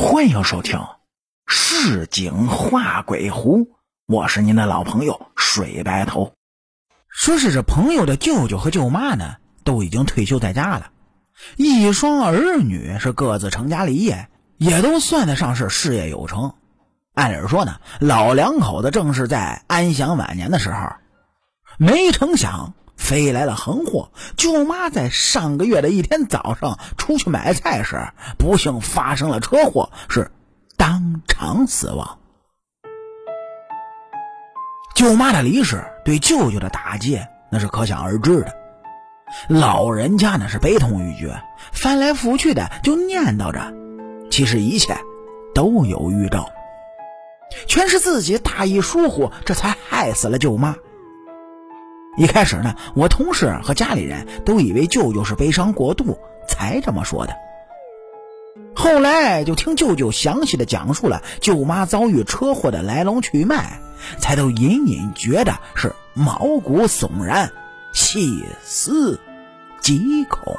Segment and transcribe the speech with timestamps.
[0.00, 0.78] 欢迎收听
[1.48, 3.64] 《市井画鬼狐》，
[4.06, 6.34] 我是您的老朋友水白头。
[7.08, 10.92] 说是这朋友的舅舅和舅妈呢，都已经退休在家了，
[11.56, 16.54] 一双儿女是各自成家立业，也都算得上是事业有成。
[17.14, 20.92] 按理说呢，老两口子正是在安享晚年的时候，
[21.76, 22.72] 没成想。
[22.98, 24.10] 飞来了横祸！
[24.36, 27.96] 舅妈在上个月的一天早上出去买菜时，
[28.36, 30.30] 不幸发生了车祸，是
[30.76, 32.18] 当场死亡。
[34.94, 37.18] 舅妈的离世对舅舅的打击
[37.50, 38.52] 那是可想而知的。
[39.48, 41.40] 老人家那是悲痛欲绝，
[41.72, 43.72] 翻来覆去的就念叨着，
[44.30, 44.98] 其实一切
[45.54, 46.50] 都有预兆，
[47.66, 50.74] 全是自己大意疏忽，这才害死了舅妈。
[52.18, 56.18] 一开始呢，我同事和家里人都以为舅舅是悲伤过度
[56.48, 57.36] 才这么说的。
[58.74, 63.80] 后来就听舅舅详细的讲述了舅妈遭遇车祸的来龙去脉，
[64.18, 67.52] 才都隐隐觉得是毛骨悚然、
[67.92, 69.20] 细思
[69.80, 70.56] 极恐。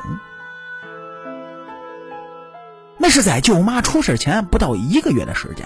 [2.97, 5.65] 那是在舅妈出事前不到一个月的时间，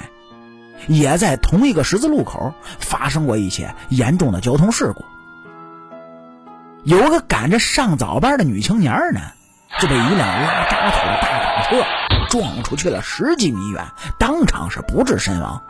[0.87, 5.05] 也在同一个十字路口发生过一些严重的交通事故。
[6.85, 9.21] 有个赶着上早班的女青年呢，
[9.79, 11.85] 就被一辆拉渣土的大卡车
[12.29, 13.85] 撞出去了十几米远，
[14.19, 15.63] 当场是不治身亡。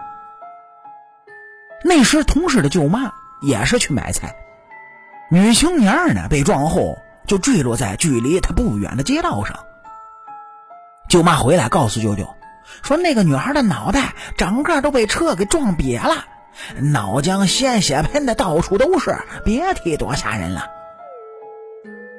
[1.83, 4.35] 那时同事的舅妈也是去买菜，
[5.29, 6.97] 女青年呢被撞后
[7.27, 9.59] 就坠落在距离她不远的街道上。
[11.09, 12.35] 舅妈回来告诉舅舅，
[12.81, 16.25] 说那个女孩的脑袋整个都被车给撞瘪了，
[16.79, 20.65] 脑浆鲜血喷的到处都是，别提多吓人了。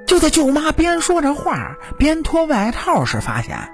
[0.07, 3.73] 就在舅妈边说着话边脱外套时，发现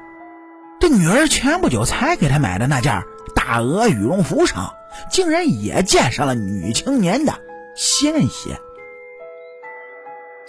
[0.79, 3.03] 这女儿前不久才给她买的那件
[3.35, 4.73] 大鹅羽绒服上，
[5.11, 7.35] 竟然也溅上了女青年的
[7.77, 8.59] 鲜血。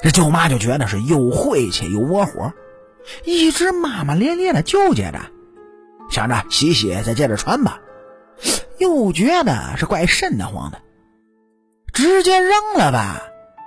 [0.01, 2.53] 这舅妈就觉得是又晦气又窝火，
[3.23, 5.19] 一直骂骂咧咧的纠结着，
[6.09, 7.81] 想着洗洗再接着穿吧，
[8.77, 10.79] 又觉得是怪瘆得慌的，
[11.91, 13.21] 直接扔了吧，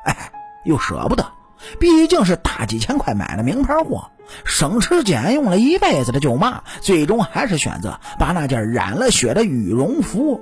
[0.05, 0.33] 哎，
[0.65, 1.34] 又舍不得。
[1.79, 4.11] 毕竟是大几千块买的名牌货，
[4.45, 10.41] 省吃俭用了一辈子的舅妈，最终还是选择把那件染了血的羽绒服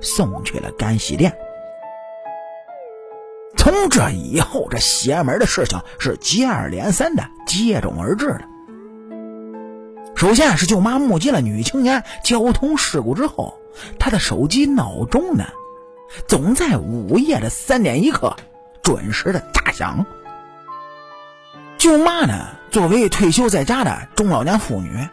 [0.00, 1.36] 送去了干洗店。
[3.56, 8.42] 从这以后，这邪门的事情是接二连三的接踵而至的。
[10.16, 13.58] 首先是舅妈目击了女青年交通事故之后，
[13.98, 15.44] 她的手机闹钟呢，
[16.26, 18.34] 总在午夜的三点一刻
[18.82, 20.06] 准时的炸响。
[21.80, 25.08] 舅妈呢，作为退休在家的中老年妇女，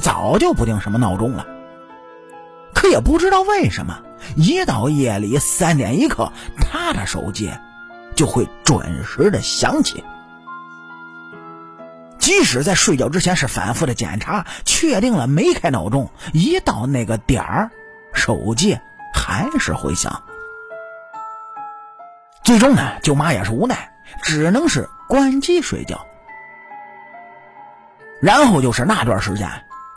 [0.00, 1.46] 早就不定什么闹钟了。
[2.72, 4.00] 可也不知道为什么，
[4.34, 7.52] 一到夜里三点一刻，她的手机
[8.14, 10.02] 就会准时的响起。
[12.18, 17.70] 即使在睡觉之前是反复的检查，确定了没开闹钟，一到那个点儿，
[18.14, 18.78] 手机
[19.12, 20.22] 还是会响。
[22.42, 24.88] 最终呢，舅妈也是无奈，只能是。
[25.08, 26.06] 关机睡觉，
[28.20, 29.48] 然后就是那段时间，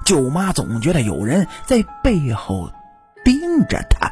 [0.05, 2.69] 舅妈总觉得有人在背后
[3.23, 4.11] 盯着她。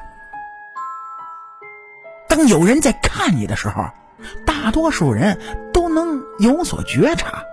[2.27, 3.85] 当有人在看你的时候，
[4.45, 5.39] 大多数人
[5.73, 7.43] 都能有所觉察。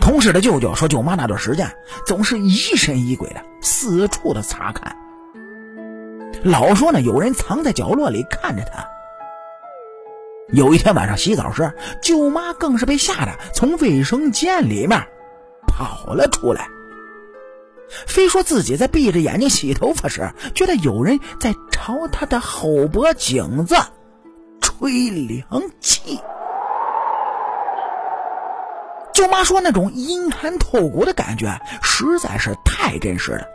[0.00, 1.70] 同事的舅舅说，舅妈那段时间
[2.06, 4.96] 总是疑神疑鬼的，四处的查看，
[6.42, 8.93] 老说呢有人藏在角落里看着她。
[10.52, 11.72] 有一天晚上洗澡时，
[12.02, 15.08] 舅妈更是被吓得从卫生间里面
[15.66, 16.68] 跑了出来，
[18.06, 23.74] 非说自己在闭着眼睛洗头发时，觉得有人在朝她的后脖颈子
[24.60, 26.20] 吹凉气。
[29.14, 33.46] 舅妈说，那种阴寒透骨的感觉实在是太真实了，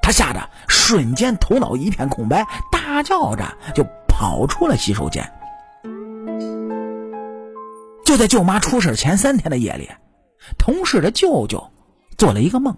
[0.00, 3.44] 她吓得瞬间头脑一片空白，大叫着
[3.74, 5.30] 就跑出了洗手间。
[8.18, 9.88] 在舅妈出事前三天的夜里，
[10.58, 11.70] 同事的舅舅
[12.18, 12.76] 做了一个梦。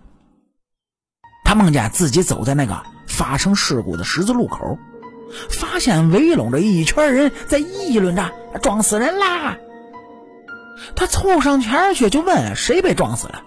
[1.45, 4.79] 他梦见自己走在那个发生事故的十字路口，
[5.49, 8.31] 发现围拢着一圈人在议论着
[8.63, 9.57] “撞死人啦”。
[10.95, 13.43] 他凑上前去就问谁被撞死了，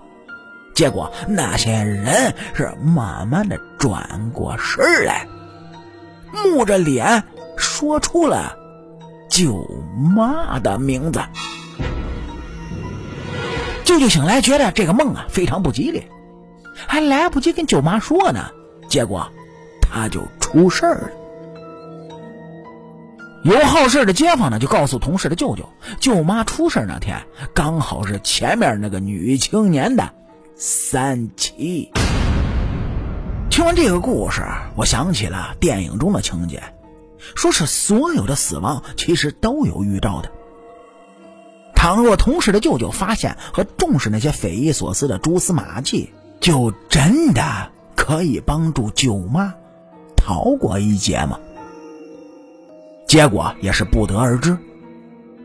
[0.74, 5.28] 结果那些人是慢慢的转过身来，
[6.32, 7.24] 木着脸
[7.56, 8.58] 说出了
[9.30, 9.66] 舅
[10.16, 11.22] 妈的名字。
[13.94, 16.08] 舅舅醒来，觉得这个梦啊非常不吉利，
[16.88, 18.50] 还来不及跟舅妈说呢，
[18.90, 19.30] 结果
[19.80, 21.10] 他就出事儿了。
[23.44, 25.70] 有好事的街坊呢，就告诉同事的舅舅，
[26.00, 27.22] 舅妈出事那天
[27.54, 30.10] 刚好是前面那个女青年的
[30.56, 31.92] 三七。
[33.52, 34.42] 听完这个故事，
[34.76, 36.64] 我想起了电影中的情节，
[37.36, 40.32] 说是所有的死亡其实都有预兆的。
[41.84, 47.44] 倘若同事的舅舅发现和重视那些匪夷所思的蛛丝马迹，就真的
[47.94, 49.54] 可以帮助舅妈
[50.16, 51.38] 逃过一劫吗？
[53.06, 54.58] 结果也是不得而知。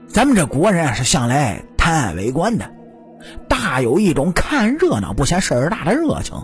[0.07, 2.71] 咱们这国人是向来贪爱为官的，
[3.49, 6.41] 大有一种看热闹不嫌事儿大的热情。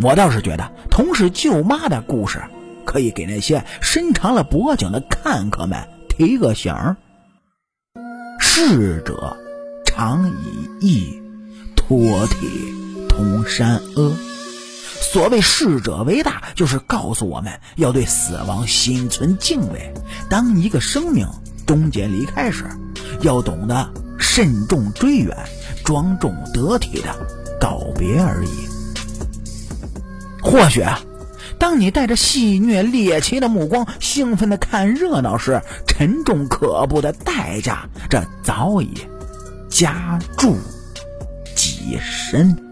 [0.00, 2.40] 我倒是觉得，同事舅妈的故事
[2.84, 6.96] 可以给那些伸长了脖颈的看客们提个醒儿：
[8.44, 9.36] 逝者
[9.86, 11.22] 常以义
[11.76, 12.74] 托体
[13.08, 14.12] 同山阿。
[15.00, 19.94] 所谓逝者为大，就是告诉我们要对死亡心存敬畏。
[20.28, 21.26] 当一个生命
[21.66, 22.64] 终结离开时，
[23.20, 25.36] 要懂得慎重追远，
[25.84, 27.14] 庄重得体的
[27.60, 28.50] 告别而已。
[30.42, 31.00] 或许啊，
[31.62, 38.92] 当你带着戏谑猎奇的目光，兴奋的看热闹时，沉重可怖的代价，这早已
[39.68, 40.56] 加注
[41.54, 42.71] 己身。